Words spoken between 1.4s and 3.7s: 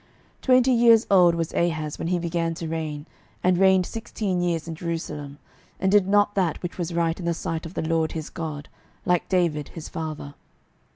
Ahaz when he began to reign, and